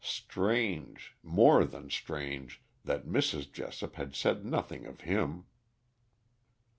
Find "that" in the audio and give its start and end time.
2.83-3.05